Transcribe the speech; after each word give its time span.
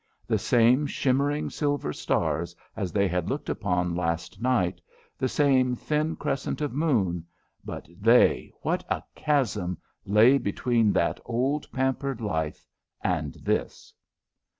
The 0.25 0.39
same 0.39 0.87
shimmering 0.87 1.51
silver 1.51 1.93
stars 1.93 2.55
as 2.75 2.91
they 2.91 3.07
had 3.07 3.29
looked 3.29 3.49
upon 3.49 3.95
last 3.95 4.41
night, 4.41 4.81
the 5.15 5.27
same 5.29 5.75
thin 5.75 6.15
crescent 6.15 6.59
of 6.59 6.73
moon 6.73 7.23
but 7.63 7.87
they, 7.99 8.51
what 8.63 8.83
a 8.89 9.03
chasm 9.13 9.77
lay 10.03 10.39
between 10.39 10.91
that 10.93 11.19
old 11.23 11.71
pampered 11.71 12.19
life 12.19 12.65
and 13.03 13.35
this! 13.43 13.93